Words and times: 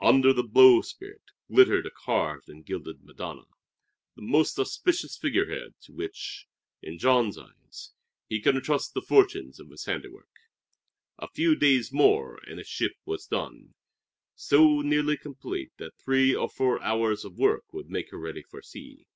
Under 0.00 0.32
the 0.32 0.42
bowsprit 0.42 1.20
glittered 1.52 1.84
a 1.84 1.90
carved 1.90 2.48
and 2.48 2.64
gilded 2.64 3.04
Madonna, 3.04 3.44
the 4.14 4.22
most 4.22 4.58
auspicious 4.58 5.18
figurehead 5.18 5.74
to 5.82 5.92
which, 5.92 6.46
in 6.80 6.98
Jean's 6.98 7.36
eyes, 7.36 7.90
he 8.26 8.40
could 8.40 8.56
intrust 8.56 8.94
the 8.94 9.02
fortunes 9.02 9.60
of 9.60 9.68
his 9.68 9.84
handiwork. 9.84 10.30
A 11.18 11.28
few 11.28 11.54
days 11.54 11.92
more 11.92 12.40
and 12.46 12.58
the 12.58 12.64
ship 12.64 12.92
was 13.04 13.26
done 13.26 13.74
so 14.34 14.80
nearly 14.80 15.18
complete 15.18 15.72
that 15.76 15.98
three 15.98 16.34
or 16.34 16.48
four 16.48 16.80
hours 16.82 17.22
of 17.26 17.36
work 17.36 17.70
would 17.74 17.90
make 17.90 18.10
her 18.12 18.18
ready 18.18 18.40
for 18.40 18.62
sea. 18.62 19.06